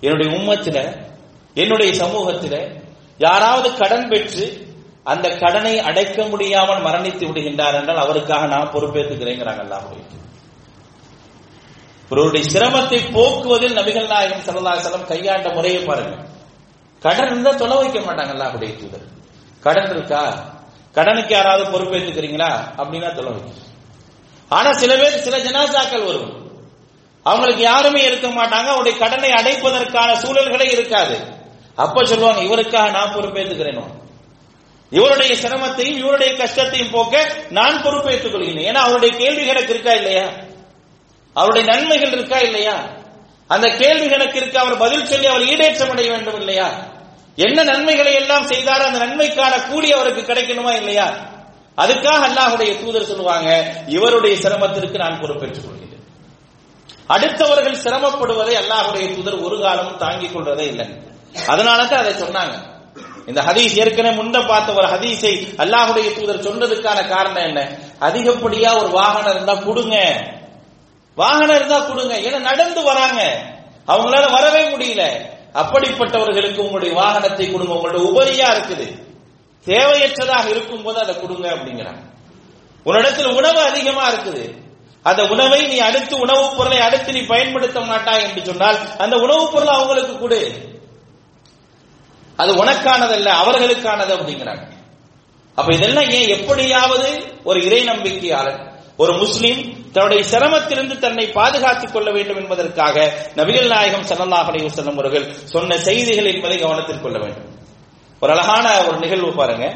[0.06, 0.78] என்னுடைய உம்மத்தில
[1.56, 2.54] என்னுடைய சமூகத்தில
[3.20, 4.44] யாராவது கடன் பெற்று
[5.12, 10.02] அந்த கடனை அடைக்க முடியாமல் மரணித்து விடுகின்றார் என்றால் அவருக்காக நான் பொறுப்பேற்றுக்கிறேங்கிறாங்க அல்லாஹுடைய
[12.10, 16.14] ஒருவருடைய சிரமத்தை போக்குவதில் நபிகள் நாயகம் சல்லா செல்லம் கையாண்ட முறையை பாருங்க.
[17.02, 19.06] கடன் இருந்தால் தொலை வைக்க மாட்டாங்க அல்லாஹுடைய தூதர்.
[19.64, 20.44] கடன் இருக்கா?
[20.92, 23.32] கடனுக்கு யாராவது பொறுப்பேற்றுக்கிறீங்களா அப்படின்னா தொலை
[24.48, 26.32] ஆனா சில பேர் சில ஜனாசாக்கள் வரும்.
[27.22, 28.66] அவங்களுக்கு யாருமே இருக்க மாட்டாங்க.
[28.66, 31.16] அவருடைய கடனை அடைப்பதற்கான சூழல்களே இருக்காது.
[31.74, 34.02] அப்ப சொல்லுவாங்க இவருக்காக நான் பொறுப்பேற்றுக்கிறேன்
[34.90, 40.30] இவருடைய சிரமத்தையும் இவருடைய கஷ்டத்தையும் போக்க நான் பொறுப்பேற்றுக் கொள்கிறேன் ஏன்னா அவருடைய கேள்வி கணக்கு இருக்கா இல்லையா?
[41.32, 42.86] அவருடைய நன்மைகள் இருக்கா இல்லையா?
[43.46, 46.93] அந்த கேள்வி கணக்கு அவர் பதில் சொல்லி அவர் ஈடேற்றம் அடைய வேண்டும் இல்லையா?
[47.36, 51.32] என்ன நன்மைகளை எல்லாம் செய்தார் அந்த நன்மைக்கான கூலி அவருக்கு கிடைக்கணுமா இல்லையா?
[51.76, 55.82] அதுக்காக அல்லாஹுடைய தூதர் சொல்லுவாங்க இவருடைய சிரமத்திற்கு நான் பொறுப்பேற்றுக் கொள்கிறேன்.
[57.08, 60.86] அடுத்தவர்கள் சிரமப்படுவதை அல்லாஹுடைய தூதர் ஒரு காலமும் தாங்கிக் கொள்றதே இல்லை.
[61.46, 62.72] அதனால தான் அதை சொன்னாங்க.
[63.26, 67.78] இந்த ஹதீஸ் ஏற்கனவே முன்ன பார்த்த ஒரு ஹதீஸை அல்லாஹுடைய தூதர் சொன்னதுக்கான காரணம் என்ன?
[68.00, 70.26] அதிகப்படியா ஒரு வாகனம் இருந்தா கொடுங்க.
[71.14, 72.14] வாகனம் இருந்தா கொடுங்க.
[72.14, 73.42] ஏன்னா நடந்து வராங்க.
[73.86, 75.32] அவங்களால வரவே முடியல.
[75.54, 79.02] அப்படிப்பட்டவர்களுக்கு உங்களுடைய வாகனத்தை கொடுங்க உங்களுடைய உபரியா இருக்குது.
[79.64, 82.02] தேவையற்றதாக இருக்கும் போது அதை கொடுங்க அப்படிங்கிறாங்க.
[82.84, 84.54] உன்னிடத்தில் உணவு அதிகமா இருக்குது.
[85.02, 89.74] அந்த உணவை நீ அடுத்து உணவுப் பொருளை அடுத்து நீ பயன்படுத்த மாட்டாய் என்று சொன்னால் அந்த உணவுப் பொருளை
[89.74, 90.72] அவங்களுக்கு கொடு.
[92.36, 94.72] அது உனக்கானதல்ல அவர்களுக்கானது அப்படிங்கிறாங்க.
[95.54, 102.36] அப்ப இதெல்லாம் ஏன் எப்படியாவது ஒரு இறை நம்பிக்கையாளர் ஒரு முஸ்லீம் தன்னுடைய சிரமத்திலிருந்து தன்னை பாதுகாத்துக் கொள்ள வேண்டும்
[102.36, 107.50] என்பதற்காக நபிகள் நாயகம் சல்லல்லாஹ் அலைஹி அவர்கள் சொன்ன செய்திகள் என்பதை கவனத்தில் கொள்ள வேண்டும்.
[108.20, 109.66] ஒரு அழகான ஒரு நிகழ்வு பாருங்க.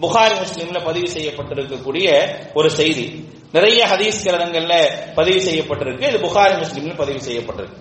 [0.00, 2.06] புகாரி முஸ்லீம்ல பதிவு செய்யப்பட்டிருக்கக்கூடிய
[2.54, 3.28] ஒரு செய்தி.
[3.52, 4.74] நிறைய ஹதீஸ் கிரகங்கள்ல
[5.14, 6.02] பதிவு செய்யப்பட்டிருக்கு.
[6.02, 7.80] இது புகாரி முஸ்லீம்ல பதிவு செய்யப்பட்டிருக்கு.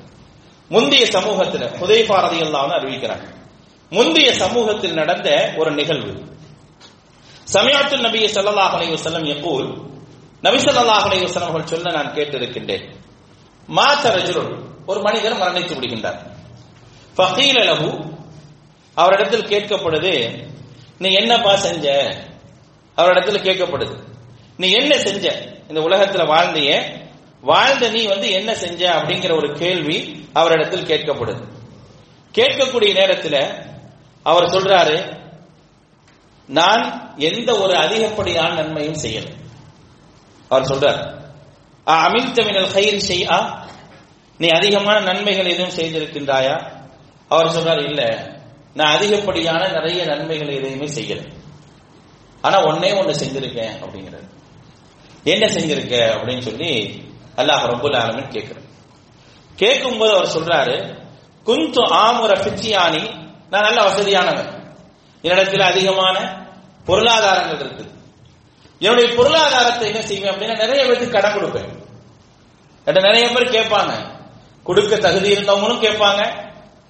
[0.70, 3.26] முந்தைய சமூகத்தில் ஹுதைஃபா ரலியல்லாஹு அறிவிக்கிறாங்க.
[3.90, 6.14] முந்தைய சமூகத்தில் நடந்த ஒரு நிகழ்வு.
[7.44, 9.90] சமயத்தில் நபியை ஸல்லல்லாஹு அலைஹி எப்போது
[10.42, 12.96] யகூல் நபி அவர்கள் சொல்ல நான் கேட்டிருக்கின்றேன்.
[13.68, 16.20] மாத்த ஒரு மனிதர் மரணித்து விடுகின்றார்.
[17.18, 18.18] ஃபகீல லஹு
[18.94, 20.46] அவரிடத்தில் கேட்கப்படுது
[20.98, 22.16] நீ என்னப்பா செஞ்ச?
[22.96, 23.98] அவரிடத்தில் கேட்கப்படுது
[24.58, 25.54] நீ என்ன செஞ்ச?
[25.68, 27.00] இந்த உலகத்துல வாழ்ந்திய
[27.42, 28.94] வாழ்ந்த நீ வந்து என்ன செஞ்ச?
[28.94, 31.44] அப்படிங்கிற ஒரு கேள்வி அவரிடத்தில் கேட்கப்படுது.
[32.34, 33.70] கேட்கக்கூடிய நேரத்தில்
[34.24, 35.20] அவர் சொல்றாரு
[36.48, 39.40] நான் எந்த ஒரு அதிகப்படியான நன்மையும் செய்யலை.
[40.52, 41.00] அவர் சொல்றார்
[41.86, 43.68] அமில்த மினல் கயிறு செய்யா
[44.38, 46.72] நீ அதிகமான நன்மைகள் எதுவும் செய்திருக்கின்றாயா?
[47.28, 48.32] அவர் சொல்றார் இல்ல.
[48.74, 51.32] நான் அதிகப்படியான நிறைய நன்மைகள் எதையுமே செய்யல.
[52.42, 54.28] ஆனா ஒன்னே ஒண்ணு செஞ்சிருக்கேன் அப்படிங்கிறது
[55.24, 55.94] என்ன செஞ்சிருக்க?
[56.16, 56.72] அப்படின்னு சொல்லி
[57.36, 58.66] அல்லாஹ் ரபுல் ஆலமின் கேட்கிறேன்
[59.56, 61.06] கேட்கும்போது அவர் சொல்றாரு
[61.46, 63.04] குந்து ஆமுர பிச்சியானி
[63.50, 64.76] நான் நல்ல வசதியானவன்.
[65.22, 66.46] என்னிடத்தில் அதிகமான
[66.86, 68.00] பொருளாதாரங்கள் இருக்குது
[68.82, 71.86] என்னுடைய பொருளாதாரத்தை என்ன செய்வேன் அப்படின்னா நிறைய பேருக்கு கடன் கொடுப்பேன்.
[72.86, 73.92] என்கிட்ட நிறைய பேர் கேட்பாங்க.
[74.64, 76.34] கொடுக்க தகுதி இருந்தவங்களும் கேட்பாங்க.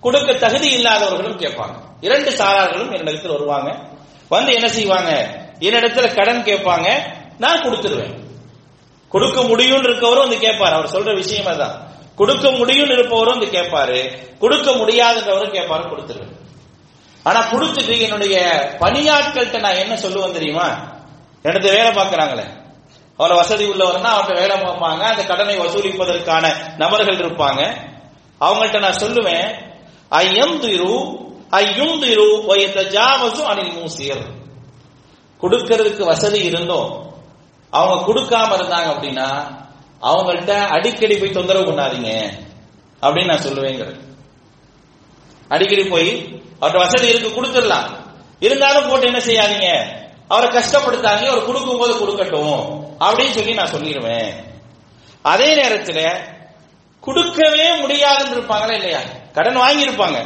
[0.01, 1.75] கொடுக்க தகுதி இல்லாதவர்களும் கேட்பாங்க.
[2.01, 3.79] இரண்டு சாரார்களும் என்னிடத்தில் வருவாங்க.
[4.29, 5.39] வந்து என்ன செய்வாங்க?
[5.59, 6.91] என்னிடத்துல கடன் கேட்பாங்க.
[7.37, 8.19] நான் கொடுத்துருவேன்.
[9.09, 10.73] கொடுக்க முடியும்னு இருக்கவரும் வந்து கேட்பாரு.
[10.73, 11.75] அவர் சொல்ற விஷயம் அதான்
[12.15, 14.17] கொடுக்க முடியும்னு இருப்பவரும் வந்து கேட்பாரு.
[14.39, 16.39] கொடுக்க முடியாதுன்றவரும் கேட்பாரு கொடுத்துருவேன்.
[17.23, 20.99] ஆனா கொடுத்துட்டு என்னுடைய பணியாட்கள்கிட்ட நான் என்ன சொல்லுவேன் தெரியுமா?
[21.43, 22.45] எனக்கு வேலை பார்க்கறாங்களே.
[23.17, 27.61] அவ்வளவு வசதி உள்ளவர்னா அவர்கிட்ட வேலை பார்ப்பாங்க அந்த கடனை வசூலிப்பதற்கான நபர்கள் இருப்பாங்க.
[28.41, 29.55] அவங்கள்ட்ட நான் சொல்லுவேன்
[30.09, 30.93] ஐயம் திரு
[31.49, 32.27] ஐயும் திரு
[32.89, 34.23] ஜாவசு அனில் மூசியர்.
[35.41, 36.89] கொடுக்கறதுக்கு வசதி இருந்தோம்
[37.69, 39.27] அவங்க கொடுக்காம இருந்தாங்க அப்படின்னா
[40.01, 42.11] அவங்கள்ட்ட அடிக்கடி போய் தொந்தரவு பண்ணாதீங்க
[43.01, 43.99] அப்படின்னு நான் சொல்லுவேங்கிறது
[45.49, 46.09] அடிக்கடி போய்
[46.59, 47.89] அவர்கிட்ட வசதி இருக்கு கொடுத்துடலாம்.
[48.39, 49.99] இருந்தாலும் போட்டு என்ன செய்யாதீங்க?
[50.31, 54.33] அவரை கஷ்டப்படுத்தாங்க அவர் கொடுக்கும் போது கொடுக்கட்டும் அப்படின்னு சொல்லி நான் சொல்லிடுவேன்.
[55.21, 56.11] அதே நேரத்தில்
[57.01, 58.99] கொடுக்கவே முடியாதுன்னு இருப்பாங்களா இல்லையா?
[59.33, 60.25] கடன் வாங்கியிருப்பாங்க.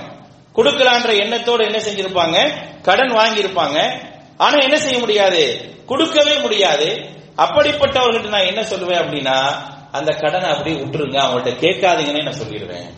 [0.56, 2.52] கொடுக்கலான்ற எண்ணத்தோடு என்ன செஞ்சிருப்பாங்க?
[2.82, 4.04] கடன் வாங்கியிருப்பாங்க.
[4.38, 5.74] ஆனா என்ன செய்ய முடியாது?
[5.86, 7.10] கொடுக்கவே முடியாது.
[7.38, 9.56] அப்படிப்பட்டவர்கிட்ட நான் என்ன சொல்லுவேன் அப்படின்னா
[9.92, 12.90] அந்த கடனை அப்படியே விட்டுருங்க அவங்கள்ட்ட கேட்காதீங்கன்னு நான் சொல்லிடுவேன்.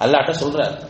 [0.00, 0.86] அல்லாட்ட சொல்றாரு.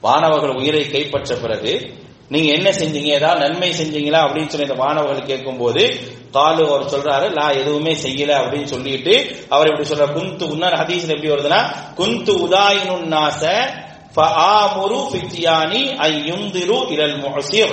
[0.00, 1.94] வானவர்கள் உயிரை கைப்பற்ற பிறகு
[2.28, 3.02] நீங்க என்ன செஞ்சீங்க?
[3.02, 4.14] ஏதாவது நன்மை செஞ்சீங்களா?
[4.14, 9.68] அப்படின்னு சொல்லி இந்த மாணவர்கள் கேட்கும் போது காலு அவர் சொல்றாரு லா எதுவுமே செய்யல அப்படின்னு சொல்லிட்டு அவர்
[9.68, 11.64] இப்படி சொல்ற குந்து உன்னார் ஹதீஸ்ல எப்படி வருதுன்னா
[11.96, 13.68] குந்து உதாயினுன் நாச
[14.16, 17.72] ஆமுரு ஃபித்யானி ஐயுந்திரு இலல் முஹசிர்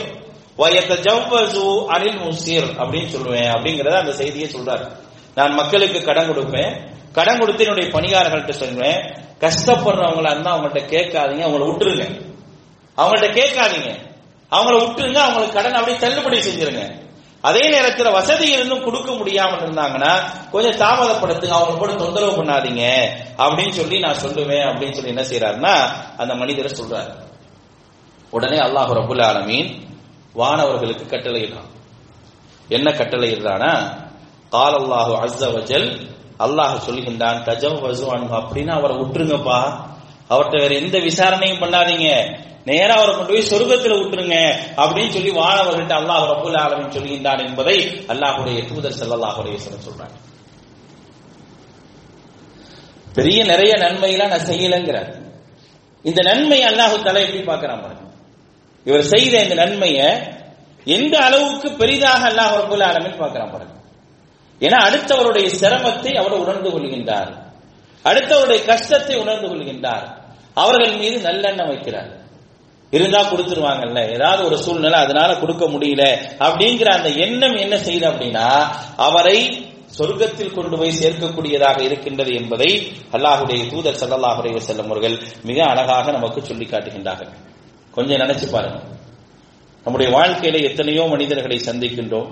[0.57, 4.91] வயத்தஜவ்வசு அனில் முசிர் அப்படின்னு சொல்லுவேன் அப்படிங்கறத அந்த செய்தியை சொல்றாரு.
[5.35, 6.87] நான் மக்களுக்கு கடன் கொடுப்பேன்.
[7.11, 9.17] கடன் கொடுத்து என்னுடைய பணியாளர்கள்ட்ட சொல்லுவேன்.
[9.39, 11.45] கஷ்டப்படுறவங்களா இருந்தா அவங்கள்ட்ட கேட்காதீங்க.
[11.45, 12.21] அவங்கள விட்டுருங்க.
[12.97, 14.13] அவங்கள்ட்ட கேட்காதீங்க.
[14.55, 16.83] அவங்கள விட்டுருங்க அவங்களுக்கு கடன் அப்படியே தள்ளுபடி செஞ்சிருங்க.
[17.49, 20.11] அதே நேரத்தில் வசதி இருந்தும் கொடுக்க முடியாமல் இருந்தாங்கன்னா
[20.53, 22.83] கொஞ்சம் தாமதப்படுத்துங்க அவங்க கூட தொந்தரவு பண்ணாதீங்க
[23.43, 25.73] அப்படின்னு சொல்லி நான் சொல்லுவேன் அப்படின்னு சொல்லி என்ன செய்யறாருன்னா
[26.21, 27.11] அந்த மனிதரை சொல்றாரு.
[28.35, 29.69] உடனே அல்லாஹ் ரபுல் ஆலமீன்
[30.39, 31.69] வானவர்களுக்கு கட்டளையிடுறான்
[32.69, 33.71] என்ன கட்டளையிடுறானா
[34.55, 35.87] கால் அல்லாஹு அஸ்ஸவஜல்
[36.45, 39.59] அல்லாஹ் சொல்கின்றான் தஜவ் வசுவான் அப்படின்னு அவரை விட்டுருங்கப்பா.
[40.29, 42.09] அவர்கிட்ட வேற எந்த விசாரணையும் பண்ணாதீங்க.
[42.65, 44.37] நேரா அவரை கொண்டு போய் சொர்க்கத்துல விட்டுருங்க
[44.81, 47.77] அப்படின்னு சொல்லி வானவர்கள்ட்ட அல்லாஹ் ரபுல் ஆலமின் சொல்கின்றான் என்பதை
[48.13, 50.17] அல்லாஹுடைய தூதர் செல்லல்லாஹுடைய அலைஹி சொல்றாங்க
[53.17, 55.11] பெரிய நிறைய நன்மையெல்லாம் நான் செய்யலங்கிறார்.
[56.03, 58.03] இந்த நன்மை அல்லாஹு தலை எப்படி பார்க்கறான் பாருங்க.
[58.85, 60.07] இவர் செய்த இந்த நன்மையை
[60.85, 63.75] எந்த அளவுக்கு பெரிதாக அல்லாஹ் ரபுல் ஆலமின் பார்க்கறான் பாருங்க.
[64.61, 67.31] ஏன்னா அடுத்தவருடைய சிரமத்தை அவர் உணர்ந்து கொள்கின்றார்.
[68.05, 70.05] அடுத்தவருடைய கஷ்டத்தை உணர்ந்து கொள்கின்றார்.
[70.53, 72.11] அவர்கள் மீது நல்லெண்ணம் வைக்கிறார்.
[72.95, 74.13] இருந்தா கொடுத்துருவாங்கல்ல?
[74.13, 76.03] ஏதாவது ஒரு சூழ்நிலை அதனால கொடுக்க முடியல.
[76.39, 78.47] அப்படிங்கிற அந்த எண்ணம் என்ன செய்யுது அப்படின்னா
[78.97, 79.37] அவரை
[79.97, 86.43] சொர்க்கத்தில் கொண்டு போய் சேர்க்கக்கூடியதாக இருக்கின்றது என்பதை அல்லாஹுடைய தூதர் சல்லாஹ் அலைஹி செல்லும் அவர்கள் மிக அழகாக நமக்கு
[86.43, 87.33] சொல்லி காட்டுகின்றார்கள்.
[87.91, 88.79] கொஞ்சம் நினைச்சு பாருங்க.
[89.83, 92.27] நம்முடைய வாழ்க்கையில எத்தனையோ மனிதர்களை சந்திக்கின்றோம்.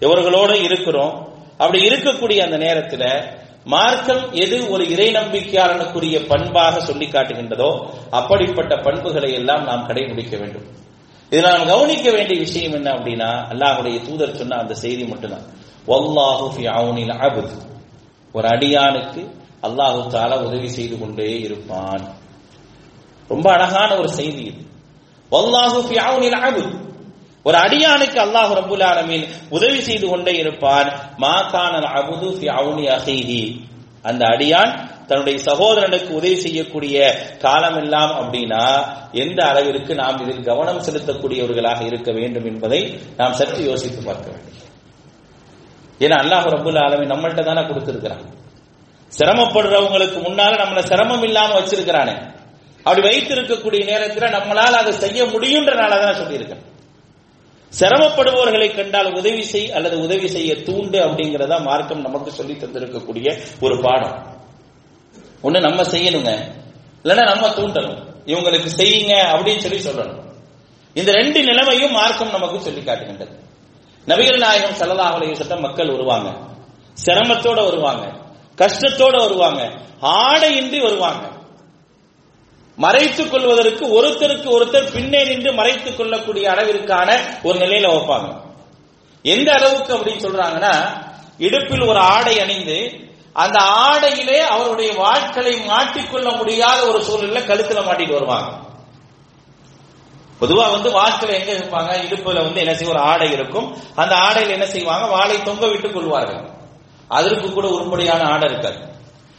[0.00, 1.28] எவர்களோடு இருக்கிறோம்.
[1.58, 9.64] அப்படி இருக்கக்கூடிய அந்த நேரத்தில் மார்க்கம் எது ஒரு இறை நம்பிக்கையாளனுக்குரிய பண்பாக சொல்லி காட்டுகின்றதோ அப்படிப்பட்ட பண்புகளை எல்லாம்
[9.64, 10.62] நாம் கடைபிடிக்க வேண்டும்.
[11.30, 15.42] இது நாம் கவனிக்க வேண்டிய விஷயம் என்ன அப்படின்னா அல்லாஹுடைய தூதர் சொன்ன அந்த செய்தி மட்டும்தான்.
[15.86, 17.58] வல்லாஹு அவுனில் அபுத்.
[18.32, 19.30] ஒரு அடியானுக்கு
[19.62, 22.08] அல்லாஹு தாலா உதவி செய்து கொண்டே இருப்பான்.
[23.28, 24.64] ரொம்ப அழகான ஒரு செய்தி இது.
[25.30, 26.89] வல்லாஹு அவுனில் அபுத்.
[27.46, 31.34] ஒரு அடியானுக்கு அல்லாஹ் ரபுல் ஆலமின் உதவி செய்து கொண்டே இருப்பான் மா
[32.00, 32.86] அபுது ஃபி அவுனி
[34.02, 34.72] அந்த அடியான்
[35.08, 36.96] தன்னுடைய சகோதரனுக்கு உதவி செய்யக்கூடிய
[37.44, 38.62] காலம் எல்லாம் அப்படின்னா
[39.12, 42.80] எந்த அளவிற்கு நாம் இதில் கவனம் செலுத்தக்கூடியவர்களாக இருக்க வேண்டும் என்பதை
[43.16, 44.56] நாம் சற்று யோசித்து பார்க்க வேண்டும்.
[46.04, 48.24] ஏன்னா அல்லாஹ் ரபுல் ஆலமீன் நம்மள்கிட்ட தானே கொடுத்திருக்கிறான்.
[49.18, 52.14] சிரமப்படுறவங்களுக்கு முன்னால நம்மளை சிரமம் இல்லாம வச்சிருக்கிறானே.
[52.86, 56.64] அப்படி வைத்திருக்கக்கூடிய நேரத்தில் நம்மளால் அதை செய்ய முடியுன்றனால தான் சொல்லியிருக்கேன்.
[57.78, 64.38] சிரமப்படுபவர்களை கண்டால் உதவி செய் அல்லது உதவி செய்ய தூண்டு அப்படிங்கிறதா மார்க்கம் நமக்கு சொல்லி தந்திருக்கக்கூடிய ஒரு பாடம்.
[65.42, 66.38] ஒண்ணு நம்ம செய்யணுங்க.
[67.02, 68.08] இல்லைன்னா நம்ம தூண்டணும்.
[68.26, 70.20] இவங்களுக்கு செய்யுங்க அப்படின்னு சொல்லி சொல்லணும்.
[70.94, 73.38] இந்த ரெண்டு நிலைமையும் மார்க்கம் நமக்கு சொல்லி காட்டுகின்றது.
[74.06, 76.34] நபிகள் நாயகம் சல்லல்லாஹு சட்டம் மக்கள் வருவாங்க.
[77.06, 78.12] சிரமத்தோட வருவாங்க.
[78.56, 79.72] கஷ்டத்தோட வருவாங்க.
[80.00, 81.26] ஆடையின்றி வருவாங்க.
[82.76, 88.40] மறைத்துக் கொள்வதற்கு ஒருத்தருக்கு ஒருத்தர் பின்னே நின்று மறைத்துக் கொள்ளக்கூடிய அளவிற்கான ஒரு நிலையில வைப்பாங்க.
[89.22, 90.86] எந்த அளவுக்கு அப்படின்னு சொல்றாங்கன்னா
[91.38, 98.68] இடுப்பில் ஒரு ஆடை அணிந்து அந்த ஆடையிலே அவருடைய வாழ்க்களை மாட்டிக்கொள்ள முடியாத ஒரு சூழ்நிலை கழுத்துல மாட்டிட்டு வருவாங்க.
[100.40, 103.76] பொதுவா வந்து வாட்கள் எங்க இருப்பாங்க இடுப்புல வந்து என்ன செய்ய ஒரு ஆடை இருக்கும்.
[103.94, 105.06] அந்த ஆடையில் என்ன செய்வாங்க?
[105.06, 106.50] வாளை தொங்க விட்டுக் கொள்வார்கள்.
[107.08, 108.78] அதற்கு கூட உருப்படியான ஆடை இருக்காது.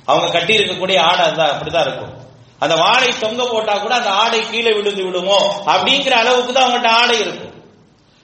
[0.05, 2.20] அவங்க கட்டி இருக்கக்கூடிய ஆடை தான் அப்படிதான் இருக்கும்.
[2.61, 5.63] அந்த வாழை தொங்க போட்டா கூட அந்த ஆடை கீழே விழுந்து விடுமோ?
[5.65, 7.53] அப்படிங்கிற அளவுக்கு தான் அவங்கள்ட்ட ஆடை இருக்கும்.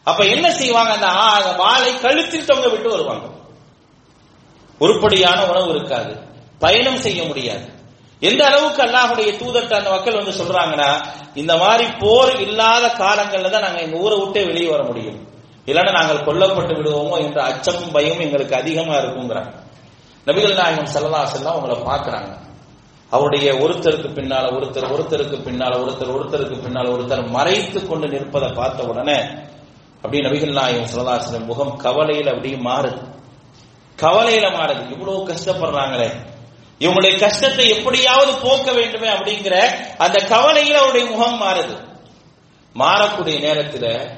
[0.04, 0.92] அப்ப என்ன செய்வாங்க?
[0.92, 3.26] அந்த வாழை கழுத்தில் தொங்க விட்டு வருவாங்க.
[4.80, 6.12] உருப்படியான உணவு இருக்காது.
[6.60, 7.66] பயணம் செய்ய முடியாது.
[8.20, 10.90] எந்த அளவுக்கு அல்லாஹுடைய தூதர்கிட்ட அந்த மக்கள் வந்து சொல்றாங்கன்னா
[11.36, 15.20] இந்த மாதிரி போர் இல்லாத காலங்கள்ல தான் நாங்க எங்க ஊரை விட்டே வெளியே வர முடியும்.
[15.66, 19.52] இல்லைன்னா நாங்கள் கொல்லப்பட்டு விடுவோமோ என்ற அச்சமும் பயமும் எங்களுக்கு அதிகமா இருக்குங்கிறாங்க
[20.28, 22.32] நபிகள் நாயகம் செல்லா செல்லாம் உங்களை பாக்குறாங்க
[23.10, 29.24] அவருடைய ஒருத்தருக்கு பின்னால ஒருத்தர் ஒருத்தருக்கு பின்னால ஒருத்தர் ஒருத்தருக்கு பின்னால் ஒருத்தர் மறைத்து கொண்டு நிற்பதை பார்த்த உடனே
[29.96, 33.02] அப்படியே நபிகள் நாயகம் செல்லதாசன் முகம் கவலையில் அப்படியே மாறுது.
[34.02, 34.92] கவலையில மாறுது.
[34.92, 36.12] இவ்வளவு கஷ்டப்படுறாங்களே.
[36.80, 39.56] இவங்களுடைய கஷ்டத்தை எப்படியாவது போக்க வேண்டுமே அப்படிங்கிற
[39.98, 41.76] அந்த கவலையில அவருடைய முகம் மாறுது.
[42.76, 44.10] மாறக்கூடிய நேரத்தில்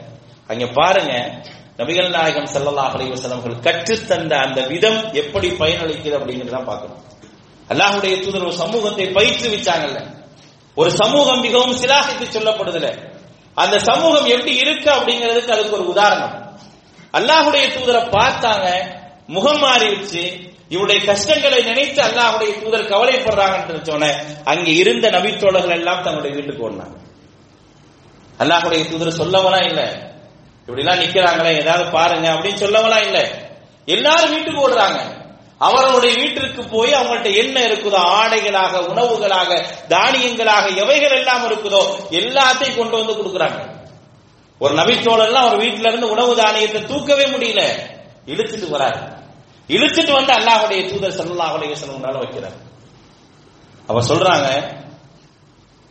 [0.47, 1.13] அங்க பாருங்க
[1.77, 7.08] நபிகள் நாயகம் செல்லல்லா அலைவசலம்கள் கற்றுத்தந்த அந்த விதம் எப்படி பயனளிக்குது அப்படிங்கிறத பார்க்கணும்.
[7.69, 10.17] அல்லாஹுடைய தூதர் ஒரு சமூகத்தை பயிற்றுவிச்சாங்கல்ல
[10.77, 12.87] ஒரு சமூகம் மிகவும் சிலாகித்து சொல்லப்படுதுல.
[13.53, 16.57] அந்த சமூகம் எப்படி இருக்கு அப்படிங்கிறதுக்கு அதுக்கு ஒரு உதாரணம்.
[17.13, 18.67] அல்லாஹுடைய தூதரை பார்த்தாங்க
[19.27, 20.47] முகம் மாறிடுச்சு.
[20.69, 26.95] இவருடைய கஷ்டங்களை நினைத்து அல்லாஹுடைய தூதர் கவலைப்படுறாங்கன்னு சொன்ன அங்க இருந்த நபித்தோழர்கள் எல்லாம் தன்னுடைய வீட்டுக்கு ஓடினாங்க.
[28.39, 29.81] அல்லாஹுடைய தூதர் சொல்லவனா இல்ல.
[30.67, 33.47] இப்படி எல்லாம் நிக்கிறாங்களே ஏதாவது பாருங்க அப்படின்னு சொல்லவனா இல்ல.
[33.85, 35.18] எல்லாரும் வீட்டுக்கு ஓடுறாங்க.
[35.59, 43.13] அவர்களுடைய வீட்டிற்கு போய் அவங்கள்ட்ட என்ன இருக்குதோ ஆடைகளாக உணவுகளாக தானியங்களாக எவைகள் எல்லாம் இருக்குதோ எல்லாத்தையும் கொண்டு வந்து
[43.13, 43.59] கொடுக்குறாங்க.
[44.59, 47.61] ஒரு நபித்தோழர்லாம் ஒரு வீட்டில இருந்து உணவு தானியத்தை தூக்கவே முடியல.
[48.25, 48.99] இழுத்துட்டு வராரு.
[49.69, 52.57] இழுத்துட்டு வந்து அல்லாஹுடைய தூதர் சல்லாஹுடைய அலைவசனம் வைக்கிறார்.
[53.87, 54.77] அவ சொல்றாங்க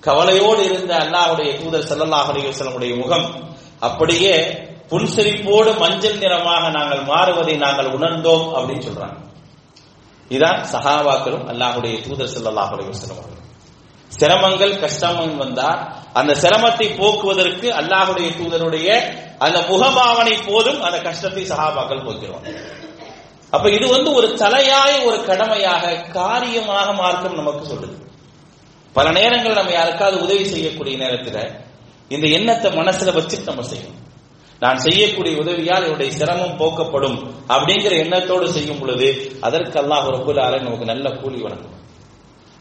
[0.03, 8.47] கவலையோடு இருந்த அல்லாஹுடைய தூதர் சல்லல்லாஹ் அலைவசனுடைய முகம் அப்படியே புன்சிரிப்போடு மஞ்சள் நிறமாக நாங்கள் மாறுவதை நாங்கள் உணர்ந்தோம்
[8.55, 9.19] அப்படின்னு சொல்றாங்க.
[10.37, 13.45] இதான் சஹாபாக்களும் அல்லாஹுடைய தூதர் சல்லாஹ் அலைவசனம் அவர்கள்.
[14.11, 15.71] சிரமங்கள் கஷ்டம் வந்தா
[16.19, 18.89] அந்த சிரமத்தை போக்குவதற்கு அல்லாஹுடைய தூதருடைய
[19.45, 22.49] அந்த முகபாவனை போதும் அந்த கஷ்டத்தை சகாபாக்கள் போக்கிடுவாங்க.
[23.55, 27.97] அப்ப இது வந்து ஒரு தலையாய ஒரு கடமையாக காரியமாக மார்க்கம் நமக்கு சொல்லுது.
[28.95, 31.43] பல நேரங்கள் நம்ம யாருக்காவது உதவி செய்யக்கூடிய நேரத்தில்
[32.15, 34.05] இந்த எண்ணத்தை மனசுல வச்சுட்டு நம்ம செய்யணும்.
[34.61, 37.19] நான் செய்யக்கூடிய உதவியால் என்னுடைய சிரமம் போக்கப்படும்
[37.49, 41.77] அப்படிங்கிற எண்ணத்தோடு செய்யும் பொழுது அதற்கு அல்லாஹ் ரபுல் ஆலன் நமக்கு நல்ல கூலி வழங்கும்.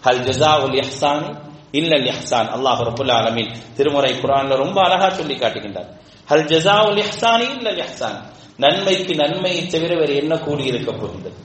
[0.04, 1.26] ஹல் ஜசா உல் இஹ்சான்
[1.72, 2.50] இல்லல் இஹ்சான்.
[2.56, 5.90] அல்லாஹ் ரபுல் ஆலமின் திருமுறை குரான்ல ரொம்ப அழகா சொல்லி காட்டுகின்றார்.
[6.30, 8.18] ஹல் ஜசா உல் இஹ்சான் இல்லல் இஹ்சான்.
[8.58, 11.38] நன்மைக்கு நன்மையை தவிர வேறு என்ன கூலி இருக்க போகின்றது?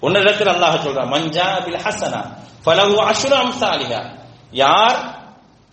[0.00, 2.20] உன்னிடத்தில் அல்லாஹ் சொல்றான் மஞ்சா பில் ஹசனா
[2.64, 4.00] பலவு அசுர அம்சாலிகா
[4.52, 4.98] யார்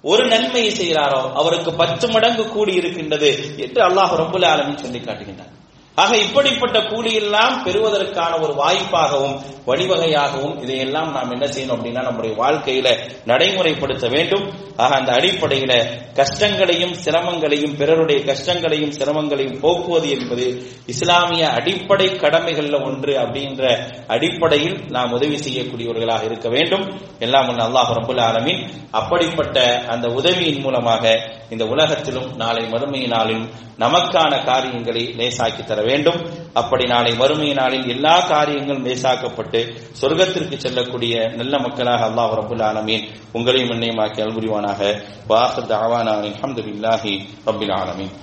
[0.04, 5.54] ஒரு நன்மையை செய்கிறாரோ அவருக்கு பத்து மடங்கு கூடி இருக்கின்றது என்று அல்லாஹ் ரொம்ப ஆலமின் சொல்லி காட்டுகின்றார்
[5.98, 12.90] ஆக இப்படிப்பட்ட கூலியெல்லாம் பெறுவதற்கான ஒரு வாய்ப்பாகவும் வழிவகையாகவும் இதையெல்லாம் நாம் என்ன செய்யணும் அப்படின்னா நம்முடைய வாழ்க்கையில
[13.26, 14.46] நடைமுறைப்படுத்த வேண்டும்.
[14.76, 15.74] ஆக அந்த அடிப்படையில
[16.14, 20.46] கஷ்டங்களையும் சிரமங்களையும் பிறருடைய கஷ்டங்களையும் சிரமங்களையும் போக்குவது என்பது
[20.86, 23.64] இஸ்லாமிய அடிப்படை கடமைகள்ல ஒன்று அப்படின்ற
[24.08, 26.86] அடிப்படையில் நாம் உதவி செய்யக்கூடியவர்களாக இருக்க வேண்டும்.
[27.20, 29.58] எல்லாம் ஒன்று அல்லாஹ் ரபுல் ஆலமின் அப்படிப்பட்ட
[29.88, 31.04] அந்த உதவியின் மூலமாக
[31.50, 36.21] இந்த உலகத்திலும் நாளை மறுமை நாளிலும் நமக்கான காரியங்களை லேசாக்கி தர வேண்டும்
[36.55, 39.61] அப்படி நாளை மறுமை நாளில் எல்லா காரியங்களும் லேசாக்கப்பட்டு
[40.01, 44.91] சொர்க்கத்திற்கு செல்லக்கூடிய நல்ல மக்களாக அல்லாஹ் ரபுல் ஆலமீன் உங்களையும் என்னையுமாக்கி அல்புரிவானாக
[45.27, 47.15] வாசர் தாவானா அல்ஹம்துலில்லாஹி
[47.49, 48.15] ரபில் ஆலமீன்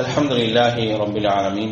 [0.00, 1.70] الحمد لله رب العالمين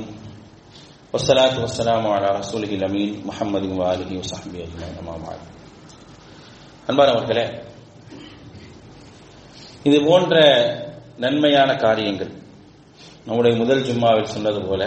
[1.12, 5.40] والصلاة والسلام على رسوله الأمين محمد وآله وصحبه أجمعين أما بعد
[6.88, 7.44] அன்பானவர்களே
[9.84, 10.34] இது போன்ற
[11.18, 12.32] நன்மையான காரியங்கள்
[13.26, 14.82] நம்முடைய முதல் ஜும்மாவில் சொன்னது போல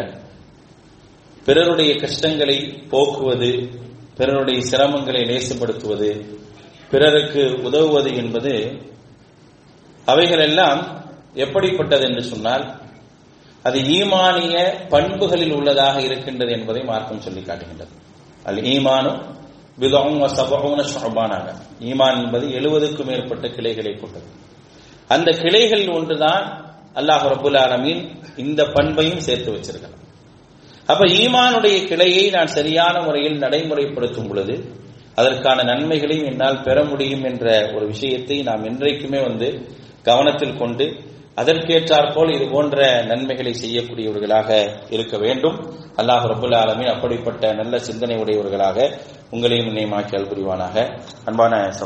[1.45, 2.57] பிறருடைய கஷ்டங்களை
[2.91, 3.51] போக்குவது
[4.17, 6.09] பிறருடைய சிரமங்களை லேசுபடுத்துவது
[6.91, 8.53] பிறருக்கு உதவுவது என்பது
[10.07, 10.81] அவைகளெல்லாம்
[11.35, 12.65] எப்படிப்பட்டது என்று சொன்னால்
[13.66, 14.56] அது ஈமானிய
[14.88, 17.92] பண்புகளில் உள்ளதாக இருக்கின்றது என்பதை மார்க்கம் சொல்லி காட்டுகின்றது.
[18.44, 19.20] அல் ஈமானும்
[19.78, 21.46] விதம் சபகோன ஷொபானாக
[21.90, 24.28] ஈமான் என்பது எழுபதுக்கும் மேற்பட்ட கிளைகளை கொண்டது.
[25.10, 26.44] அந்த கிளைகளில் ஒன்றுதான்
[27.00, 28.02] அல்லாஹ் ரபுல் ஆலமீன்
[28.36, 30.02] இந்த பண்பையும் சேர்த்து வச்சிருக்கலாம்
[30.88, 34.54] அப்ப ஈமானுடைய கிளையை நான் சரியான முறையில் நடைமுறைப்படுத்தும் பொழுது
[35.14, 39.48] அதற்கான நன்மைகளையும் என்னால் பெற முடியும் என்ற ஒரு விஷயத்தை நாம் என்றைக்குமே வந்து
[40.02, 40.86] கவனத்தில் கொண்டு
[41.36, 44.48] அதற்கேற்றாற்போல் இது போன்ற நன்மைகளை செய்யக்கூடியவர்களாக
[44.90, 45.56] இருக்க வேண்டும்.
[45.96, 48.78] அல்லாஹ் ரபுல் ஆலமின் அப்படிப்பட்ட நல்ல சிந்தனை உடையவர்களாக
[49.30, 50.76] உங்களையும் நியமாக்கி அல்புரிவானாக
[51.24, 51.54] அன்பான